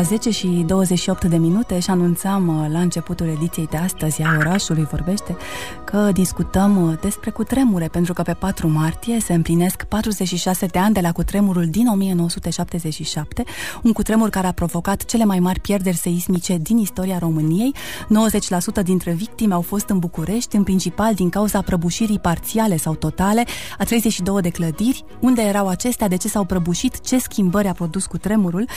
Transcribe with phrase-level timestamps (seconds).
[0.00, 4.36] ora 10 și 28 de minute și anunțam uh, la începutul ediției de astăzi a
[4.38, 5.36] orașului vorbește
[5.84, 10.94] că discutăm uh, despre cutremure, pentru că pe 4 martie se împlinesc 46 de ani
[10.94, 13.44] de la cutremurul din 1977,
[13.82, 17.74] un cutremur care a provocat cele mai mari pierderi seismice din istoria României.
[18.80, 23.44] 90% dintre victime au fost în București, în principal din cauza prăbușirii parțiale sau totale
[23.78, 25.04] a 32 de clădiri.
[25.20, 28.68] Unde erau acestea, de ce s-au prăbușit, ce schimbări a produs cutremurul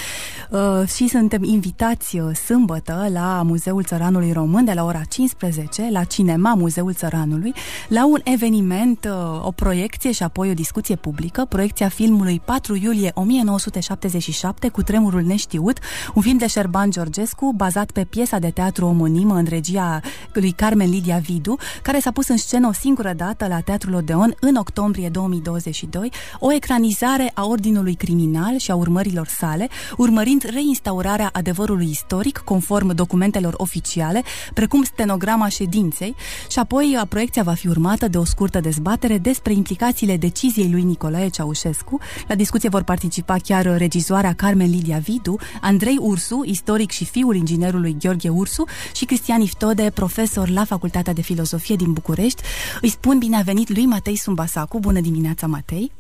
[0.50, 6.04] uh, și suntem invitați uh, sâmbătă la Muzeul Țăranului Român de la ora 15, la
[6.04, 7.54] Cinema Muzeul Țăranului,
[7.88, 13.12] la un eveniment, uh, o proiecție și apoi o discuție publică, proiecția filmului 4 iulie
[13.14, 15.80] 1977 cu Tremurul Neștiut,
[16.14, 20.00] un film de Șerban Georgescu bazat pe piesa de teatru omonimă în regia
[20.34, 24.36] lui Carmen Lidia Vidu, care s-a pus în scenă o singură dată la Teatrul Odeon
[24.40, 31.40] în octombrie 2022, o ecranizare a Ordinului Criminal și a urmărilor sale, urmărind reinstaurarea instaurarea
[31.40, 34.24] adevărului istoric conform documentelor oficiale,
[34.54, 36.16] precum stenograma ședinței,
[36.50, 41.30] și apoi proiecția va fi urmată de o scurtă dezbatere despre implicațiile deciziei lui Nicolae
[41.30, 42.00] Ceaușescu.
[42.28, 47.96] La discuție vor participa chiar regizoarea Carmen Lidia Vidu, Andrei Ursu, istoric și fiul inginerului
[48.00, 48.64] Gheorghe Ursu,
[48.96, 52.42] și Cristian Iftode, profesor la Facultatea de Filozofie din București.
[52.82, 54.80] Îi spun bine a venit lui Matei Sumbasacu.
[54.80, 55.92] Bună dimineața, Matei!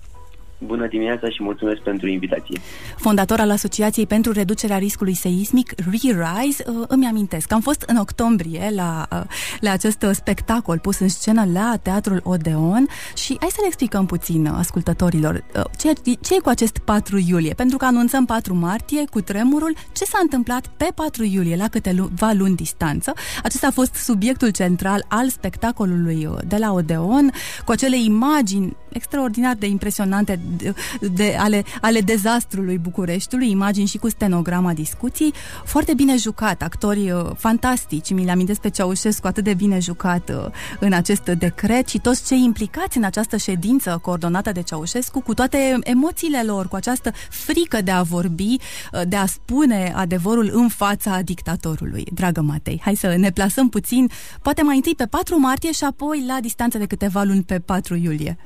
[0.66, 2.59] Bună dimineața și mulțumesc pentru invitație.
[2.97, 7.95] Fondator al Asociației pentru Reducerea Riscului Seismic, ReRise, uh, îmi amintesc că am fost în
[7.95, 9.22] octombrie la, uh,
[9.59, 14.47] la acest spectacol pus în scenă la Teatrul Odeon și hai să le explicăm puțin
[14.47, 19.22] ascultătorilor uh, ce, ce e cu acest 4 iulie, pentru că anunțăm 4 martie cu
[19.22, 23.13] tremurul, ce s-a întâmplat pe 4 iulie la câteva luni distanță.
[23.44, 27.31] Acesta a fost subiectul central al spectacolului de la Odeon,
[27.66, 34.09] cu acele imagini extraordinar de impresionante de, de, ale, ale dezastrului Bucureștiului, imagini și cu
[34.09, 35.34] stenograma discuții,
[35.66, 40.46] foarte bine jucat, actori uh, fantastici, mi-l amintesc pe Ceaușescu atât de bine jucat uh,
[40.80, 45.78] în acest decret și toți cei implicați în această ședință coordonată de Ceaușescu, cu toate
[45.84, 48.56] emoțiile lor, cu această frică de a vorbi,
[48.92, 52.06] uh, de a spune adevărul în fața dictatorului.
[52.14, 54.09] Dragă Matei, hai să ne plasăm puțin,
[54.42, 57.96] poate mai întâi pe 4 martie și apoi la distanță de câteva luni pe 4
[57.96, 58.38] iulie.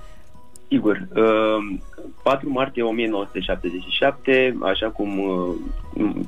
[0.70, 1.08] Sigur.
[2.24, 5.56] 4 uh, martie 1977, așa cum uh,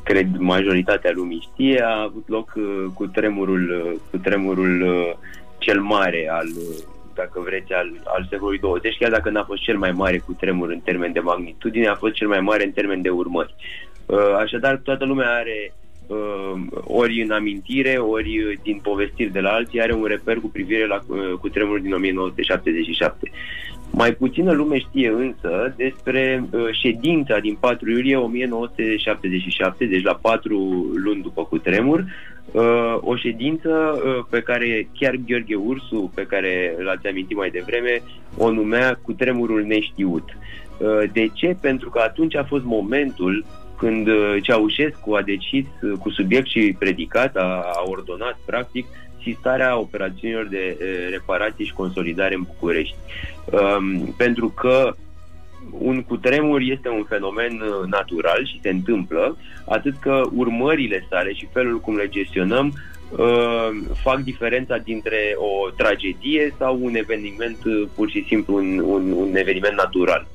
[0.04, 4.86] cred majoritatea lumii știe, a avut loc uh, cu tremurul, cu tremurul
[5.58, 6.48] cel mare al
[7.14, 10.70] dacă vreți, al, al secolului 20, chiar dacă n-a fost cel mai mare cu tremur
[10.70, 13.56] în termen de magnitudine, a fost cel mai mare în termen de urmări.
[14.38, 15.74] Așadar, toată lumea are
[16.72, 21.00] ori în amintire, ori din povestiri de la alții, are un reper cu privire la
[21.40, 23.32] cu tremurul din 1977.
[23.92, 30.58] Mai puțină lume știe însă despre uh, ședința din 4 iulie 1977, deci la 4
[31.04, 32.06] luni după cutremur,
[32.52, 38.02] uh, o ședință uh, pe care chiar Gheorghe Ursu, pe care l-ați amintit mai devreme,
[38.38, 40.24] o numea cutremurul neștiut.
[40.78, 41.58] Uh, de ce?
[41.62, 43.46] Pentru că atunci a fost momentul
[43.78, 48.86] când uh, Ceaușescu a decis uh, cu subiect și predicat, a, a ordonat practic
[49.24, 50.78] sistarea operațiunilor de
[51.10, 52.96] reparație și consolidare în București.
[53.52, 54.96] Um, pentru că
[55.72, 61.48] un cutremur este un fenomen uh, natural și se întâmplă, atât că urmările sale și
[61.54, 62.74] felul cum le gestionăm
[63.10, 63.70] uh,
[64.04, 69.36] fac diferența dintre o tragedie sau un eveniment, uh, pur și simplu un, un, un
[69.36, 70.28] eveniment natural.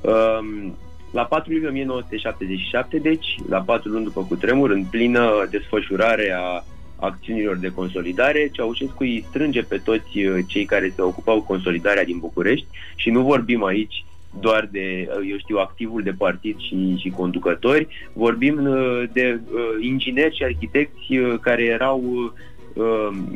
[0.00, 0.70] Uh,
[1.12, 6.64] la 4 iulie 1977, deci, la 4 luni după cutremur, în plină desfășurare a
[7.00, 12.18] acțiunilor de consolidare, Ceaușescu îi strânge pe toți uh, cei care se ocupau consolidarea din
[12.18, 12.66] București
[12.96, 14.04] și nu vorbim aici
[14.40, 19.60] doar de, uh, eu știu, activul de partid și, și conducători, vorbim uh, de uh,
[19.80, 21.06] ingineri și arhitecți
[21.40, 22.30] care erau uh,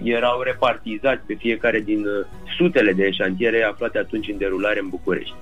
[0.03, 5.35] erau repartizați pe fiecare din uh, sutele de șantiere aflate atunci în derulare în București.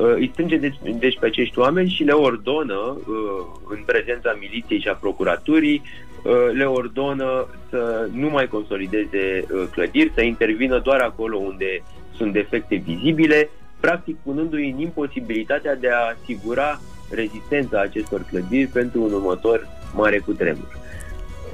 [0.00, 4.80] Uh, îi strânge deci, deci pe acești oameni și le ordonă, uh, în prezența miliției
[4.80, 5.82] și a procuraturii,
[6.22, 11.82] uh, le ordonă să nu mai consolideze clădiri, să intervină doar acolo unde
[12.16, 13.50] sunt defecte vizibile,
[13.80, 16.80] practic punându-i în imposibilitatea de a asigura
[17.10, 20.78] rezistența acestor clădiri pentru un următor mare cutremur.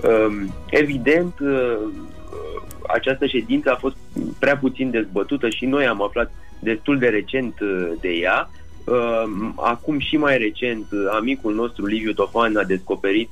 [0.03, 1.35] Um, evident,
[2.87, 3.97] această ședință a fost
[4.39, 7.55] prea puțin dezbătută și noi am aflat destul de recent
[8.01, 8.51] de ea.
[9.57, 13.31] Acum și mai recent, amicul nostru Liviu Tofan a descoperit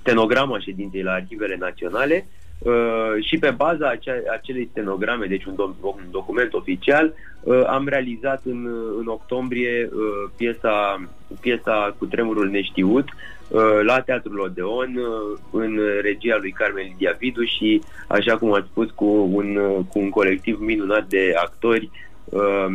[0.00, 2.26] stenograma ședinței la Arhivele Naționale
[2.62, 7.88] Uh, și pe baza acea, acelei stenograme, deci un, do- un document oficial, uh, am
[7.88, 8.66] realizat în,
[8.98, 11.08] în octombrie uh, piesa,
[11.40, 13.08] piesa cu tremurul neștiut
[13.48, 18.68] uh, la Teatrul Odeon, uh, în regia lui Carmen Lidia Vidu și, așa cum ați
[18.70, 21.90] spus, cu un, uh, cu un colectiv minunat de actori,
[22.24, 22.66] uh,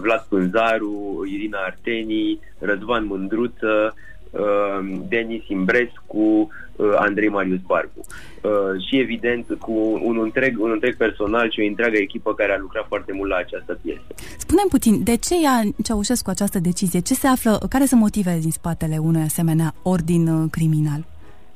[0.00, 3.94] Vlad Pânzaru, Irina Arteni, Răzvan Mândruță,
[4.38, 8.00] uh, Denis Imbrescu, uh, Andrei Marius Barbu.
[8.00, 8.50] Uh,
[8.88, 12.86] și evident cu un întreg, un întreg personal și o întreagă echipă care a lucrat
[12.88, 14.00] foarte mult la această piesă.
[14.38, 17.00] Spunem puțin, de ce ia Ceaușescu această decizie?
[17.00, 21.04] Ce se află, care sunt motivele din spatele unui asemenea ordin uh, criminal?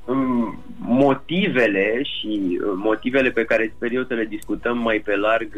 [0.05, 5.49] Um, motivele și uh, motivele pe care sper eu să le discutăm mai pe larg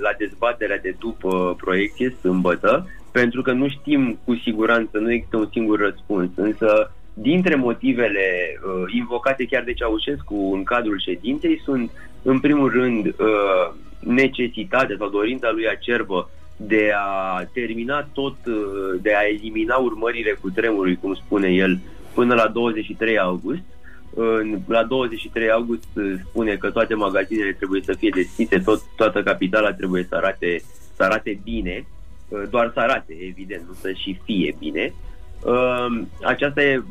[0.00, 5.48] la dezbaterea de după proiecție sâmbătă, pentru că nu știm cu siguranță, nu există un
[5.52, 8.26] singur răspuns, însă dintre motivele
[8.66, 11.90] uh, invocate chiar de Ceaușescu în cadrul ședinței sunt,
[12.22, 19.14] în primul rând, uh, necesitatea sau dorința lui acerbă de a termina tot, uh, de
[19.14, 21.78] a elimina urmările cu tremurului, cum spune el,
[22.14, 23.62] până la 23 august.
[24.10, 29.22] Uh, la 23 august uh, spune că toate magazinele trebuie să fie deschise, tot, toată
[29.22, 30.62] capitala trebuie să arate,
[30.96, 32.01] să arate bine, uh,
[32.50, 34.92] doar să arate, evident, nu să și fie bine.
[34.92, 35.12] Uh,
[35.44, 36.82] Uh, aceasta e,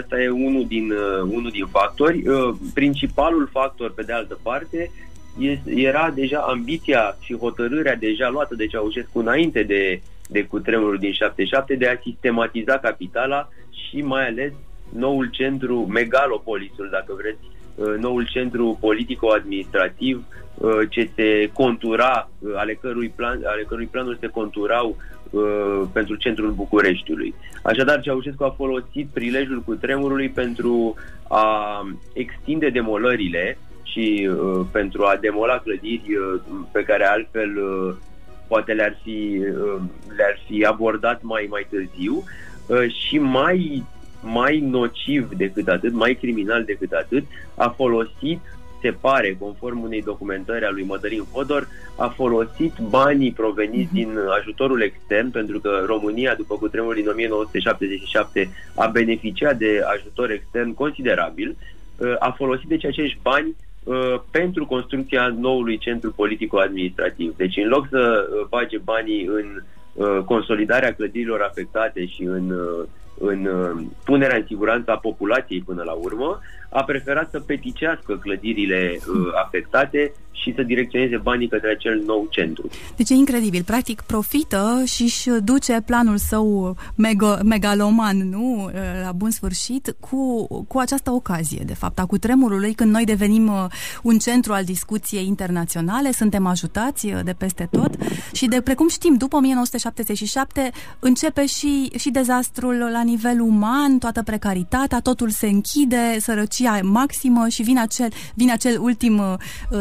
[0.00, 2.28] asta e unul din, uh, unul din factori.
[2.28, 4.90] Uh, principalul factor, pe de altă parte,
[5.38, 11.12] este, era deja ambiția și hotărârea deja luată de Ceaușescu înainte de, de cutremurul din
[11.12, 14.52] 77 de a sistematiza capitala și mai ales
[14.88, 17.55] noul centru, megalopolisul, dacă vreți, uh,
[17.98, 20.24] noul centru politico-administrativ
[20.54, 24.96] uh, ce se contura, uh, ale cărui, plan, ale cărui planuri se conturau
[25.30, 27.34] Uh, pentru centrul Bucureștiului.
[27.62, 30.94] Așadar, Ceaușescu a folosit prilejul cu tremurului pentru
[31.28, 31.80] a
[32.12, 36.40] extinde demolările și uh, pentru a demola clădiri uh,
[36.72, 37.94] pe care altfel uh,
[38.48, 39.80] poate le-ar fi, uh,
[40.16, 42.24] le-ar fi abordat mai, mai târziu
[42.66, 43.84] uh, și mai,
[44.32, 47.24] mai nociv decât atât, mai criminal decât atât,
[47.54, 48.40] a folosit
[48.80, 53.94] se pare, conform unei documentări a lui Mădălin Fodor, a folosit banii proveniți mhm.
[53.94, 60.74] din ajutorul extern, pentru că România, după cutremurul din 1977, a beneficiat de ajutor extern
[60.74, 61.56] considerabil,
[61.96, 67.36] uh, a folosit deci acești bani uh, pentru construcția noului centru politico-administrativ.
[67.36, 69.62] Deci în loc să uh, bage banii în
[70.24, 72.54] consolidarea clădirilor afectate și în
[73.18, 73.48] în
[74.04, 76.40] punerea în siguranță a populației până la urmă,
[76.70, 82.68] a preferat să peticească clădirile uh, afectate și să direcționeze banii către acel nou centru.
[82.96, 83.62] Deci e incredibil.
[83.62, 88.70] Practic profită și își duce planul său mega, megaloman, nu?
[89.04, 93.64] La bun sfârșit, cu, cu această ocazie, de fapt, a cutremurului, când noi devenim uh,
[94.02, 97.94] un centru al discuției internaționale, suntem ajutați uh, de peste tot
[98.32, 105.00] și de, precum știm, după 1977 începe și, și dezastrul la nivel uman, toată precaritatea,
[105.00, 109.34] totul se închide, sărăcia maximă și vine acel, vine acel ultim uh,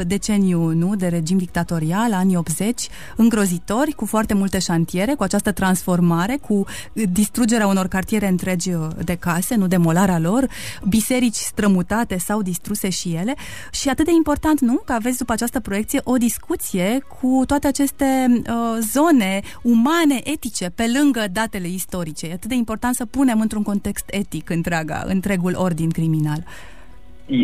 [0.07, 5.51] deceniu deceniu nu, de regim dictatorial, anii 80, îngrozitori, cu foarte multe șantiere, cu această
[5.51, 10.47] transformare, cu distrugerea unor cartiere întregi uh, de case, nu demolarea lor,
[10.87, 13.35] biserici strămutate sau distruse și ele
[13.71, 18.27] și atât de important, nu, că aveți după această proiecție o discuție cu toate aceste
[18.29, 22.27] uh, zone umane, etice, pe lângă datele istorice.
[22.27, 26.43] E atât de important să punem într-un context etic întreaga, întregul ordin criminal.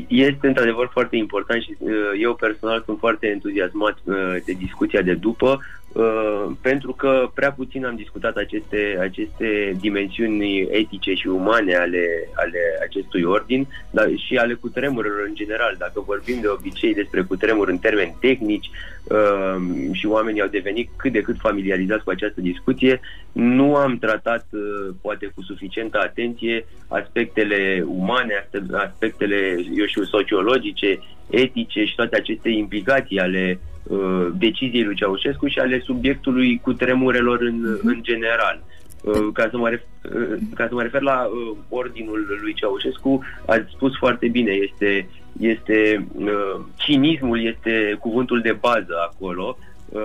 [0.08, 5.14] Este într-adevăr foarte important și uh, eu personal sunt foarte entuziasmat uh, de discuția de
[5.14, 5.81] după, Uh,
[6.62, 13.24] pentru că prea puțin am discutat aceste, aceste dimensiuni etice și umane ale, ale acestui
[13.24, 15.76] ordin dar și ale cutremurilor în general.
[15.80, 18.70] Dacă vorbim de obicei despre cutremur în termeni tehnici
[19.04, 19.56] uh,
[19.92, 23.00] și oamenii au devenit cât de cât familiarizați cu această discuție,
[23.32, 31.86] nu am tratat uh, poate cu suficientă atenție aspectele umane, aspectele, eu știu, sociologice, etice
[31.86, 33.71] și toate aceste implicații ale uh,
[34.38, 37.88] deciziei lui Ceaușescu și ale subiectului cu tremurelor în, mhm.
[37.88, 38.64] în general.
[39.02, 43.24] Uh, ca, să mă refer, uh, ca să mă refer la uh, ordinul lui Ceaușescu,
[43.46, 45.10] ați spus foarte bine, este,
[45.40, 49.58] este uh, cinismul este cuvântul de bază acolo,
[49.90, 50.02] uh,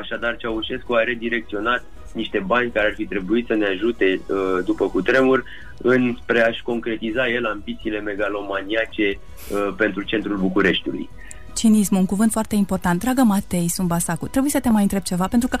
[0.00, 1.84] așadar Ceaușescu a redirecționat
[2.16, 5.44] niște bani care ar fi trebuit să ne ajute uh, după cutremur
[5.78, 11.08] înspre a-și concretiza el ambițiile megalomaniace uh, pentru centrul Bucureștiului.
[11.56, 13.00] Cinismul, un cuvânt foarte important.
[13.00, 15.58] Dragă Matei Sumbasacu, trebuie să te mai întreb ceva, pentru că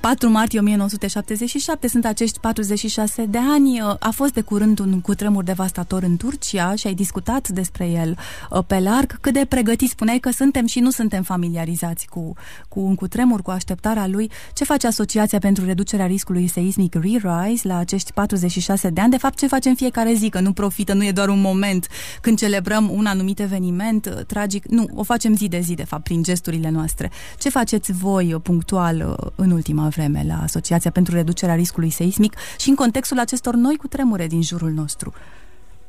[0.00, 3.80] 4 martie 1977 sunt acești 46 de ani.
[3.98, 8.18] A fost de curând un cutremur devastator în Turcia și ai discutat despre el
[8.50, 9.20] uh, pe larg.
[9.20, 12.32] Cât de pregătiți spuneai că suntem și nu suntem familiarizați cu,
[12.68, 14.30] cu un cutremur, cu așteptarea lui.
[14.54, 19.10] Ce face Asociația pentru reducerea riscului seismic Re-Rise la acești 46 de ani?
[19.10, 21.88] De fapt, ce facem fiecare zi, că nu profită, nu e doar un moment
[22.20, 24.66] când celebrăm un anumit eveniment uh, tragic.
[24.66, 27.10] Nu, o facem zi de zi, de fapt, prin gesturile noastre.
[27.38, 32.32] Ce faceți voi uh, punctual uh, în ultima vreme la Asociația pentru reducerea riscului seismic
[32.58, 35.12] și în contextul acestor noi cu tremure din jurul nostru?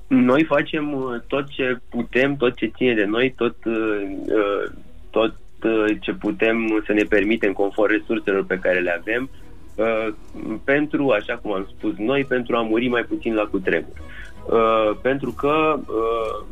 [0.07, 0.83] Noi facem
[1.27, 3.55] tot ce putem, tot ce ține de noi, tot,
[5.09, 5.35] tot
[5.99, 9.29] ce putem să ne permitem conform resurselor pe care le avem
[10.63, 13.95] pentru, așa cum am spus noi, pentru a muri mai puțin la cutremur.
[14.49, 16.45] Uh, pentru că uh,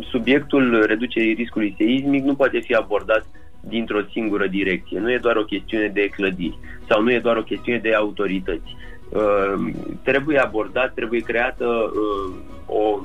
[0.00, 3.26] subiectul reducerii riscului seismic nu poate fi abordat
[3.60, 4.98] dintr-o singură direcție.
[4.98, 6.58] Nu e doar o chestiune de clădiri
[6.88, 8.76] sau nu e doar o chestiune de autorități.
[9.08, 9.72] Uh,
[10.02, 12.34] trebuie abordat, trebuie creată uh,
[12.66, 13.00] o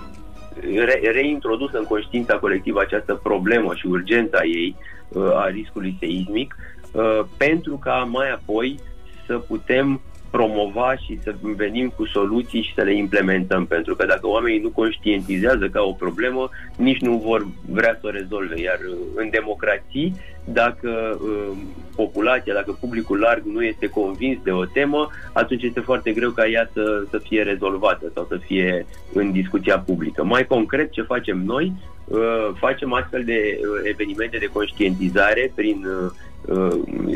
[0.62, 4.76] re- reintrodusă în conștiința colectivă această problemă și urgența ei
[5.08, 6.56] uh, a riscului seismic
[6.92, 8.80] uh, pentru ca mai apoi
[9.26, 14.28] să putem promova și să venim cu soluții și să le implementăm, pentru că dacă
[14.28, 18.62] oamenii nu conștientizează ca o problemă, nici nu vor vrea să o rezolve.
[18.62, 21.58] Iar uh, în democrații, dacă uh,
[21.96, 26.48] populația, dacă publicul larg nu este convins de o temă, atunci este foarte greu ca
[26.48, 30.24] ea să, să fie rezolvată sau să fie în discuția publică.
[30.24, 31.74] Mai concret, ce facem noi?
[32.06, 36.29] Uh, facem astfel de uh, evenimente de conștientizare prin uh, Uh,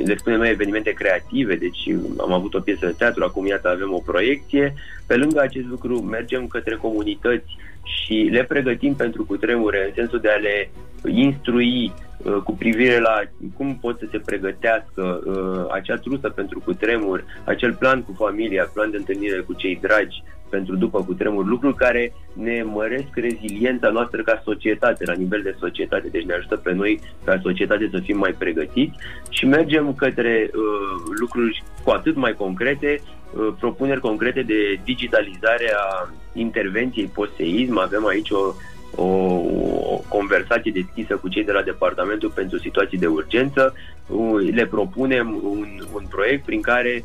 [0.06, 3.94] le spunem noi evenimente creative, deci am avut o piesă de teatru, acum iată avem
[3.94, 4.74] o proiecție.
[5.08, 10.30] Pe lângă acest lucru mergem către comunități și le pregătim pentru cutremure în sensul de
[10.30, 10.70] a le
[11.06, 13.22] instrui uh, cu privire la
[13.58, 18.92] cum pot să se pregătească uh, acea trusă pentru cutremur, acel plan cu familia, plan
[18.92, 20.24] de întâlnire cu cei dragi,
[20.56, 25.56] pentru după cu tremur, lucruri care ne măresc reziliența noastră ca societate, la nivel de
[25.60, 28.98] societate, deci ne ajută pe noi ca societate să fim mai pregătiți
[29.30, 36.10] și mergem către uh, lucruri cu atât mai concrete, uh, propuneri concrete de digitalizare a
[36.34, 37.78] intervenției post-seism.
[37.78, 38.44] Avem aici o,
[38.96, 39.08] o,
[39.94, 43.74] o conversație deschisă cu cei de la Departamentul pentru Situații de Urgență.
[44.08, 47.04] Uh, le propunem un, un proiect prin care,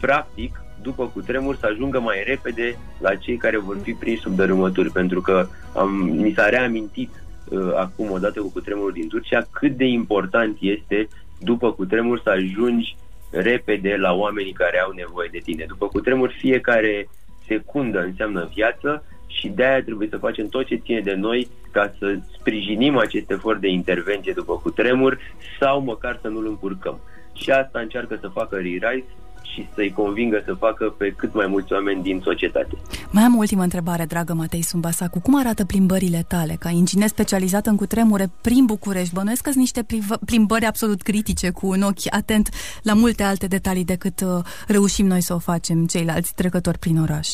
[0.00, 4.90] practic, după cutremur să ajungă mai repede la cei care vor fi prinși sub dărâmături,
[4.90, 7.10] pentru că am, mi s-a reamintit
[7.48, 11.08] uh, acum, odată cu cutremurul din Turcia, cât de important este
[11.40, 12.96] după cutremur să ajungi
[13.30, 15.64] repede la oamenii care au nevoie de tine.
[15.68, 17.08] După cutremur, fiecare
[17.46, 22.18] secundă înseamnă viață și de-aia trebuie să facem tot ce ține de noi ca să
[22.38, 25.18] sprijinim acest efort de intervenție după cutremur
[25.60, 27.00] sau măcar să nu-l încurcăm.
[27.32, 29.04] Și asta încearcă să facă Re-Rise
[29.52, 32.76] și să-i convingă să facă pe cât mai mulți oameni din societate.
[33.10, 35.20] Mai am o ultimă întrebare, dragă Matei Sumbasacu.
[35.20, 39.14] Cum arată plimbările tale ca inginer specializat în cutremure prin București?
[39.14, 39.86] Bănuiesc că niște
[40.24, 42.48] plimbări absolut critice, cu un ochi atent
[42.82, 47.28] la multe alte detalii decât uh, reușim noi să o facem ceilalți trecători prin oraș.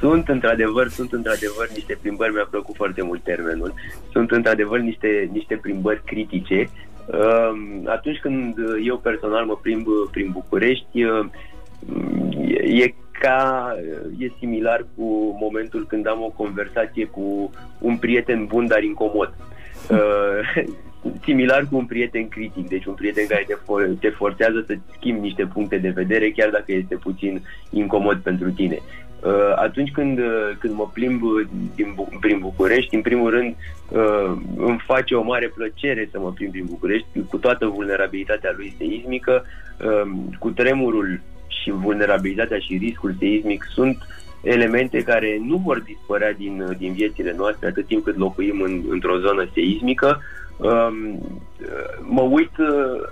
[0.00, 3.74] Sunt într-adevăr, sunt într-adevăr niște plimbări, mi-a plăcut foarte mult termenul,
[4.12, 6.91] sunt într-adevăr niște, niște plimbări critice Ehm,
[7.84, 8.54] atunci când
[8.84, 11.02] eu personal mă plimb prin București,
[12.62, 13.76] e ca,
[14.18, 19.34] e similar cu momentul când am o conversație cu un prieten bun, dar incomod.
[19.90, 20.76] Ehm,
[21.26, 25.20] similar cu un prieten critic, deci un prieten care te, for- te forțează să schimbi
[25.20, 28.78] niște puncte de vedere, chiar dacă este puțin incomod pentru tine.
[29.22, 31.22] Uh, atunci când, uh, când mă plimb
[31.74, 33.54] din, prin București, în primul rând
[33.88, 38.74] uh, îmi face o mare plăcere să mă plimb prin București cu toată vulnerabilitatea lui
[38.78, 39.44] seismică,
[40.38, 43.96] cu tremurul și vulnerabilitatea și riscul seismic sunt
[44.42, 49.18] elemente care nu vor dispărea din, din viețile noastre atât timp cât locuim în, într-o
[49.18, 50.20] zonă seismică.
[50.56, 51.18] Um,
[52.08, 52.52] mă uit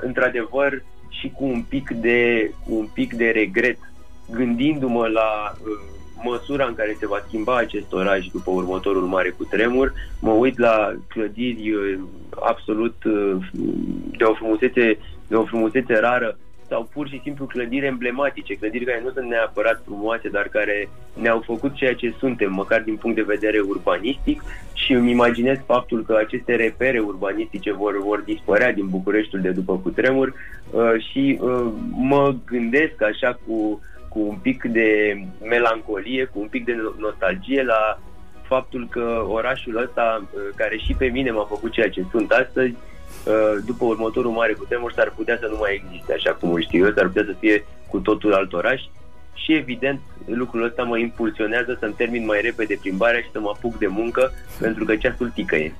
[0.01, 3.79] într-adevăr și cu un pic de, cu un pic de regret
[4.31, 5.55] gândindu-mă la
[6.23, 9.93] măsura în care se va schimba acest oraș după următorul mare cutremur.
[10.21, 11.99] Mă uit la clădiri uh,
[12.41, 13.37] absolut uh,
[14.19, 14.99] de o frumusețe,
[15.29, 16.37] de o frumusețe rară
[16.71, 20.89] sau pur și simplu clădiri emblematice, clădiri care nu sunt neapărat frumoase, dar care
[21.21, 26.05] ne-au făcut ceea ce suntem, măcar din punct de vedere urbanistic și îmi imaginez faptul
[26.05, 31.67] că aceste repere urbanistice vor, vor dispărea din Bucureștiul de după cutremur uh, și uh,
[31.91, 33.81] mă gândesc așa cu
[34.13, 34.89] cu un pic de
[35.55, 37.99] melancolie, cu un pic de nostalgie la
[38.53, 42.75] faptul că orașul ăsta, uh, care și pe mine m-a făcut ceea ce sunt astăzi,
[42.75, 46.85] uh, după următorul mare cutremur s-ar putea să nu mai existe așa cum îl știu
[46.87, 48.81] eu, s-ar putea să fie cu totul alt oraș
[49.35, 53.79] și evident lucrul ăsta mă impulsionează să-mi termin mai repede plimbarea și să mă apuc
[53.79, 55.75] de muncă pentru că ceasul ticăie.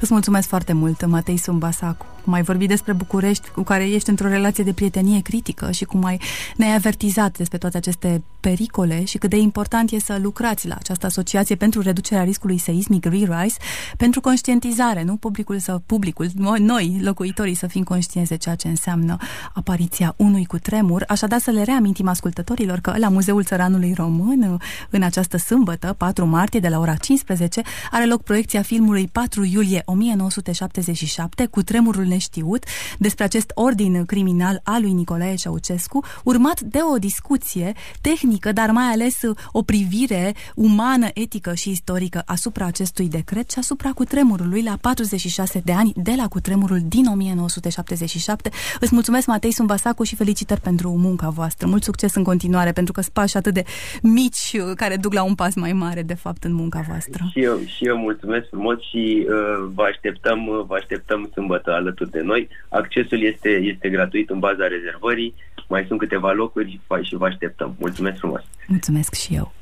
[0.00, 2.06] Îți mulțumesc foarte mult, Matei Sumbasacu.
[2.24, 6.04] Cum ai vorbit despre București, cu care ești într-o relație de prietenie critică și cum
[6.04, 6.20] ai
[6.56, 11.06] ne-ai avertizat despre toate aceste pericole și cât de important e să lucrați la această
[11.06, 13.56] asociație pentru reducerea riscului seismic Re-Rise,
[13.96, 15.16] pentru conștientizare, nu?
[15.16, 19.16] Publicul să, publicul, noi, locuitorii, să fim conștienți de ceea ce înseamnă
[19.54, 21.04] apariția unui cutremur.
[21.08, 24.58] Așadar să le reamintim ascultătorilor că la Muzeul Țăranului Român,
[24.90, 29.82] în această sâmbătă, 4 martie, de la ora 15, are loc proiecția filmului 4 iulie
[29.84, 32.64] 1977, cu tremurul neștiut,
[32.98, 38.84] despre acest ordin criminal al lui Nicolae Ceaucescu, urmat de o discuție tehnică, dar mai
[38.84, 39.20] ales
[39.52, 45.72] o privire umană, etică și istorică asupra acestui decret și asupra cutremurului la 46 de
[45.72, 48.50] ani de la cutremurul din 1977.
[48.80, 51.66] Îți mulțumesc, Matei Sumbasacu, și felicitări pentru munca voastră.
[51.66, 53.64] Mult succes în continuare, pentru că sunt pași atât de
[54.02, 57.24] mici care duc la un pas mai mare, de fapt, în munca voastră.
[57.30, 61.70] Și eu, și eu mulțumesc frumos și uh, vă așteptăm, vă așteptăm sâmbătă
[62.02, 62.48] alături de noi.
[62.68, 65.34] Accesul este, este gratuit în baza rezervării.
[65.68, 67.74] Mai sunt câteva locuri și vă așteptăm.
[67.78, 68.42] Mulțumesc frumos!
[68.66, 69.52] Mulțumesc și eu!